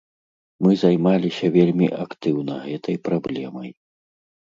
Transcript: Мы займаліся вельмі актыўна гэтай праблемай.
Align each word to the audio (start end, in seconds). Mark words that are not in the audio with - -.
Мы 0.65 0.71
займаліся 0.83 1.45
вельмі 1.59 1.91
актыўна 2.07 2.61
гэтай 2.67 3.01
праблемай. 3.07 3.69